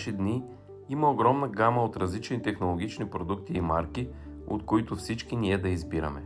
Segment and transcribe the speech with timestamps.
[0.00, 0.44] наши дни
[0.88, 4.08] има огромна гама от различни технологични продукти и марки,
[4.46, 6.24] от които всички ние да избираме.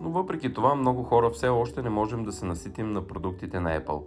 [0.00, 3.80] Но въпреки това много хора все още не можем да се наситим на продуктите на
[3.80, 4.02] Apple.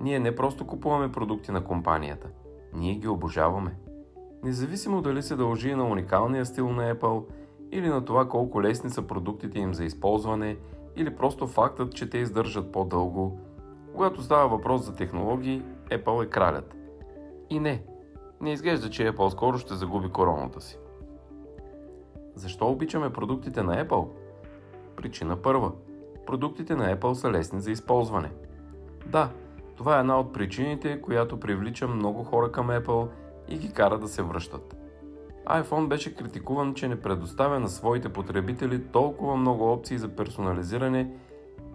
[0.00, 2.28] Ние не просто купуваме продукти на компанията,
[2.74, 3.76] ние ги обожаваме.
[4.44, 7.24] Независимо дали се дължи на уникалния стил на Apple
[7.72, 10.56] или на това колко лесни са продуктите им за използване
[10.96, 13.38] или просто фактът, че те издържат по-дълго,
[13.94, 16.76] когато става въпрос за технологии, Apple е кралят.
[17.50, 17.82] И не,
[18.40, 20.78] не изглежда, че Apple скоро ще загуби короната си.
[22.34, 24.08] Защо обичаме продуктите на Apple?
[24.96, 25.72] Причина първа.
[26.26, 28.30] Продуктите на Apple са лесни за използване.
[29.06, 29.30] Да,
[29.76, 33.08] това е една от причините, която привлича много хора към Apple
[33.48, 34.76] и ги кара да се връщат.
[35.46, 41.10] iPhone беше критикуван, че не предоставя на своите потребители толкова много опции за персонализиране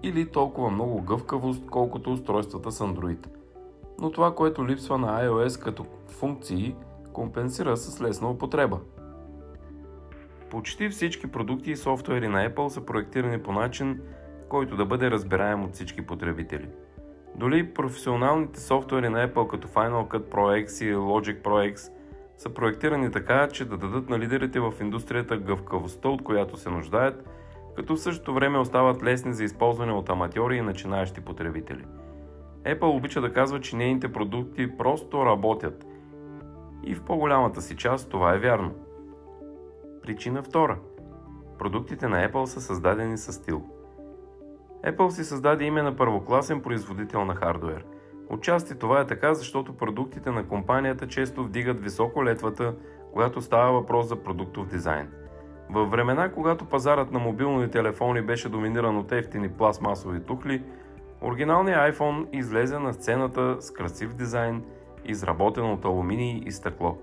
[0.03, 3.40] или толкова много гъвкавост, колкото устройствата с Android.
[4.01, 6.75] Но това, което липсва на iOS като функции,
[7.13, 8.79] компенсира с лесна употреба.
[10.49, 14.01] Почти всички продукти и софтуери на Apple са проектирани по начин,
[14.49, 16.69] който да бъде разбираем от всички потребители.
[17.35, 21.91] Доли професионалните софтуери на Apple като Final Cut Pro X и Logic Pro X
[22.37, 27.29] са проектирани така, че да дадат на лидерите в индустрията гъвкавостта, от която се нуждаят,
[27.75, 31.85] като в същото време остават лесни за използване от аматьори и начинаещи потребители.
[32.65, 35.85] Apple обича да казва, че нейните продукти просто работят.
[36.83, 38.71] И в по-голямата си част това е вярно.
[40.03, 40.77] Причина втора.
[41.59, 43.61] Продуктите на Apple са създадени с стил.
[44.85, 47.85] Apple си създаде име на първокласен производител на хардвер.
[48.29, 52.75] Отчасти това е така, защото продуктите на компанията често вдигат високо летвата,
[53.13, 55.07] когато става въпрос за продуктов дизайн.
[55.69, 60.63] Във времена, когато пазарът на мобилни телефони беше доминиран от ефтини пластмасови тухли,
[61.21, 64.63] оригиналният iPhone излезе на сцената с красив дизайн,
[65.05, 66.97] изработен от алуминий и стъкло.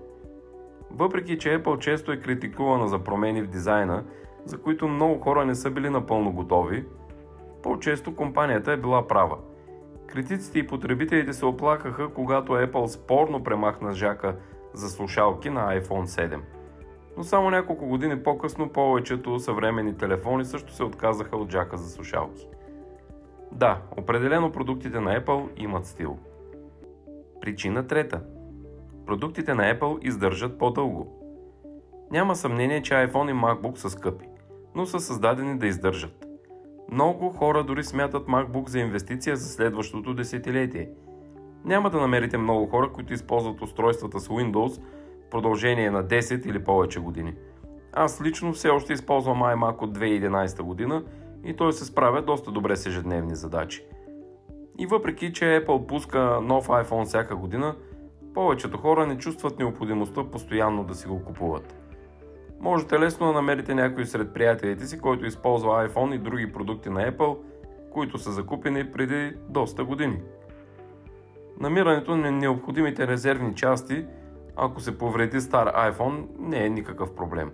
[0.91, 4.03] Въпреки, че Apple често е критикувана за промени в дизайна,
[4.45, 6.85] за които много хора не са били напълно готови,
[7.63, 9.37] по-често компанията е била права.
[10.07, 14.35] Критиците и потребителите се оплакаха, когато Apple спорно премахна жака
[14.73, 16.39] за слушалки на iPhone 7.
[17.17, 22.47] Но само няколко години по-късно повечето съвременни телефони също се отказаха от жака за слушалки.
[23.51, 26.17] Да, определено продуктите на Apple имат стил.
[27.41, 28.21] Причина трета–
[29.09, 31.07] продуктите на Apple издържат по-дълго.
[32.11, 34.25] Няма съмнение, че iPhone и MacBook са скъпи,
[34.75, 36.25] но са създадени да издържат.
[36.91, 40.89] Много хора дори смятат MacBook за инвестиция за следващото десетилетие.
[41.65, 44.81] Няма да намерите много хора, които използват устройствата с Windows
[45.25, 47.33] в продължение на 10 или повече години.
[47.93, 51.03] Аз лично все още използвам iMac от 2011 година
[51.43, 53.85] и той се справя доста добре с ежедневни задачи.
[54.77, 57.75] И въпреки, че Apple пуска нов iPhone всяка година,
[58.33, 61.75] повечето хора не чувстват необходимостта постоянно да си го купуват.
[62.59, 67.11] Можете лесно да намерите някой сред приятелите си, който използва iPhone и други продукти на
[67.11, 67.37] Apple,
[67.91, 70.21] които са закупени преди доста години.
[71.59, 74.05] Намирането на необходимите резервни части,
[74.55, 77.51] ако се повреди стар iPhone, не е никакъв проблем.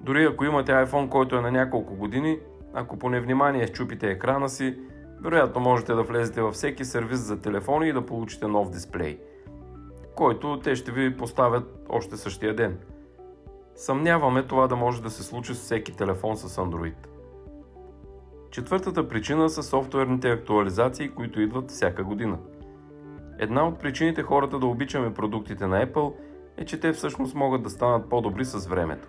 [0.00, 2.38] Дори ако имате iPhone, който е на няколко години,
[2.74, 4.78] ако по невнимание щупите екрана си,
[5.20, 9.18] вероятно можете да влезете във всеки сервис за телефони и да получите нов дисплей–
[10.14, 12.78] който те ще ви поставят още същия ден.
[13.74, 16.94] Съмняваме това да може да се случи с всеки телефон с Android.
[18.50, 22.38] Четвъртата причина са софтуерните актуализации, които идват всяка година.
[23.38, 26.14] Една от причините хората да обичаме продуктите на Apple
[26.56, 29.08] е, че те всъщност могат да станат по-добри с времето.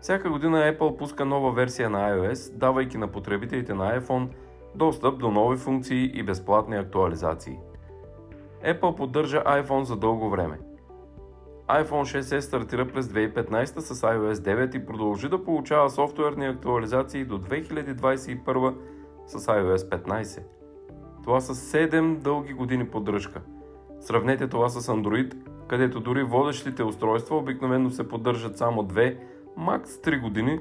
[0.00, 4.28] Всяка година Apple пуска нова версия на iOS, давайки на потребителите на iPhone
[4.74, 7.58] достъп до нови функции и безплатни актуализации–
[8.64, 10.58] Apple поддържа iPhone за дълго време.
[11.68, 17.38] iPhone 6s стартира през 2015 с iOS 9 и продължи да получава софтуерни актуализации до
[17.38, 18.74] 2021
[19.26, 20.42] с iOS 15.
[21.24, 23.40] Това са 7 дълги години поддръжка.
[24.00, 25.34] Сравнете това с Android,
[25.68, 29.16] където дори водещите устройства обикновено се поддържат само 2,
[29.60, 30.60] макс 3 години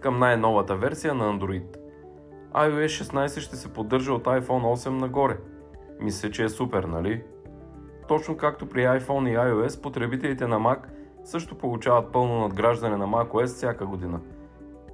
[0.00, 1.76] към най-новата версия на Android.
[2.54, 5.36] iOS 16 ще се поддържа от iPhone 8 нагоре–
[6.00, 7.22] мисля, че е супер, нали?
[8.08, 10.78] Точно както при iPhone и iOS, потребителите на Mac
[11.24, 14.20] също получават пълно надграждане на macOS всяка година.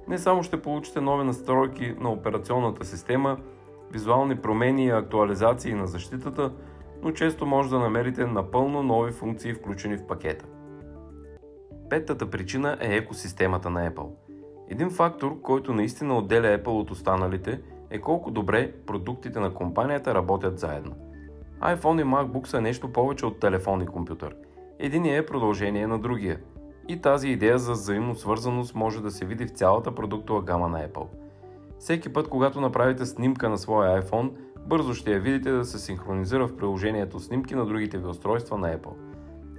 [0.07, 3.37] Не само ще получите нови настройки на операционната система,
[3.91, 6.51] визуални промени и актуализации на защитата,
[7.01, 10.45] но често може да намерите напълно нови функции включени в пакета.
[11.89, 14.09] Петата причина е екосистемата на Apple.
[14.69, 20.59] Един фактор, който наистина отделя Apple от останалите– е колко добре продуктите на компанията работят
[20.59, 20.95] заедно.
[21.61, 24.35] iPhone и MacBook са нещо повече от телефон и компютър.
[24.79, 26.39] Единият е продължение на другия.
[26.87, 30.87] И тази идея за взаимно свързаност може да се види в цялата продуктова гама на
[30.87, 31.07] Apple.
[31.79, 36.47] Всеки път, когато направите снимка на своя iPhone, бързо ще я видите да се синхронизира
[36.47, 38.93] в приложението снимки на другите ви устройства на Apple.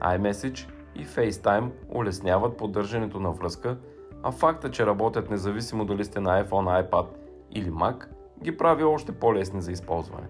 [0.00, 3.76] iMessage и FaceTime улесняват поддържането на връзка,
[4.22, 7.06] а факта, че работят независимо дали сте на iPhone, iPad
[7.50, 8.06] или Mac,
[8.43, 10.26] ги прави още по-лесни за използване.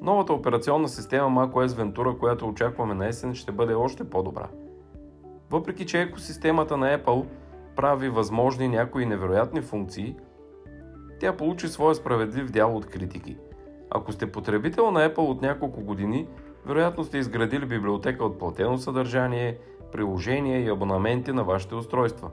[0.00, 4.48] Новата операционна система macOS Ventura, която очакваме на есен, ще бъде още по-добра.
[5.50, 7.26] Въпреки, че екосистемата на Apple
[7.76, 10.16] прави възможни някои невероятни функции,
[11.20, 13.36] тя получи своя справедлив дял от критики.
[13.90, 16.28] Ако сте потребител на Apple от няколко години,
[16.66, 19.58] вероятно сте изградили библиотека от платено съдържание,
[19.92, 22.30] приложения и абонаменти на вашите устройства.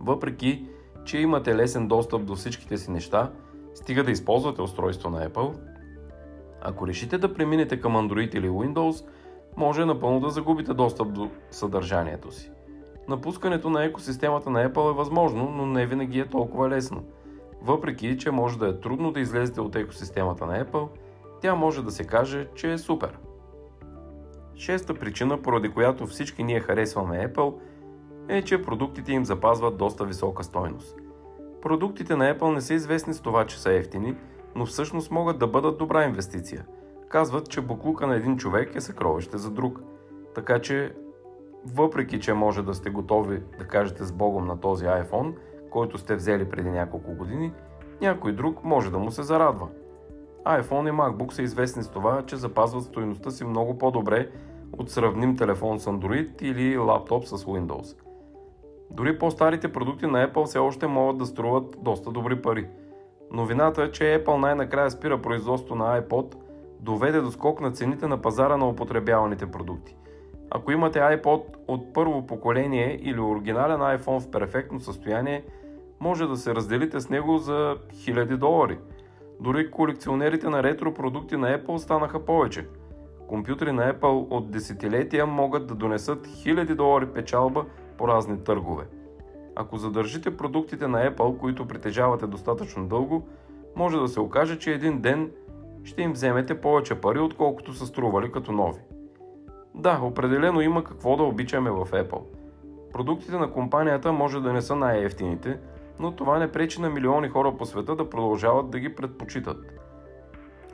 [0.00, 0.66] Въпреки,
[1.04, 3.32] че имате лесен достъп до всичките си неща,
[3.74, 5.54] стига да използвате устройство на Apple,
[6.62, 9.06] ако решите да преминете към Android или Windows,
[9.56, 12.50] може напълно да загубите достъп до съдържанието си.
[13.08, 17.04] Напускането на екосистемата на Apple е възможно, но не винаги е толкова лесно.
[17.62, 20.88] Въпреки, че може да е трудно да излезете от екосистемата на Apple,
[21.40, 23.18] тя може да се каже, че е супер.
[24.56, 27.54] Шеста причина, поради която всички ние харесваме Apple,
[28.28, 30.96] е, че продуктите им запазват доста висока стойност.
[31.62, 34.16] Продуктите на Apple не са известни с това, че са ефтини,
[34.54, 36.66] но всъщност могат да бъдат добра инвестиция.
[37.08, 39.80] Казват, че буклука на един човек е съкровище за друг.
[40.34, 40.94] Така че,
[41.66, 45.34] въпреки че може да сте готови да кажете с Богом на този iPhone,
[45.70, 47.52] който сте взели преди няколко години,
[48.00, 49.68] някой друг може да му се зарадва.
[50.44, 54.28] iPhone и MacBook са известни с това, че запазват стоеността си много по-добре
[54.78, 57.96] от сравним телефон с Android или лаптоп с Windows.
[58.90, 62.66] Дори по-старите продукти на Apple все още могат да струват доста добри пари.
[63.32, 66.34] Новината е, че Apple най-накрая спира производство на iPod,
[66.80, 69.96] доведе до скок на цените на пазара на употребяваните продукти.
[70.50, 75.44] Ако имате iPod от първо поколение или оригинален iPhone в перфектно състояние,
[76.00, 78.78] може да се разделите с него за 1000 долари.
[79.40, 82.66] Дори колекционерите на ретро продукти на Apple станаха повече.
[83.28, 87.64] Компютри на Apple от десетилетия могат да донесат 1000 долари печалба
[87.98, 88.84] по разни търгове.
[89.56, 93.28] Ако задържите продуктите на Apple, които притежавате достатъчно дълго,
[93.76, 95.30] може да се окаже, че един ден
[95.84, 98.80] ще им вземете повече пари, отколкото са стрували като нови.
[99.74, 102.22] Да, определено има какво да обичаме в Apple.
[102.92, 105.58] Продуктите на компанията може да не са най-ефтините,
[106.00, 109.56] но това не пречи на милиони хора по света да продължават да ги предпочитат.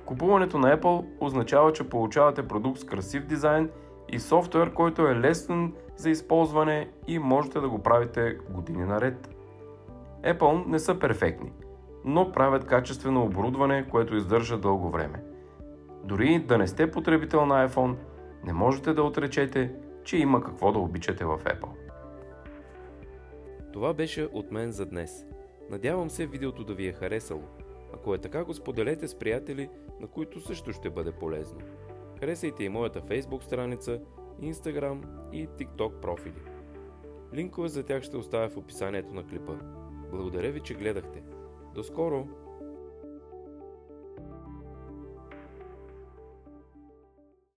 [0.05, 3.71] Купуването на Apple означава, че получавате продукт с красив дизайн
[4.09, 9.29] и софтуер, който е лесен за използване и можете да го правите години наред.
[10.25, 11.53] Apple не са перфектни,
[12.05, 15.23] но правят качествено оборудване, което издържа дълго време.
[16.05, 17.97] Дори да не сте потребител на iPhone,
[18.45, 19.73] не можете да отречете,
[20.05, 21.86] че има какво да обичате в Apple.
[23.77, 25.27] Това беше от мен за днес.
[25.71, 27.43] Надявам се видеото да ви е харесало.
[27.95, 29.69] Ако е така, го споделете с приятели,
[30.01, 31.61] на които също ще бъде полезно.
[32.21, 34.01] Харесайте и моята Facebook страница,
[34.43, 36.43] Instagram и TikTok профили.
[37.35, 39.55] Линкове за тях ще оставя в описанието на клипа.
[40.11, 41.23] Благодаря ви, че гледахте.
[41.75, 42.29] До скоро!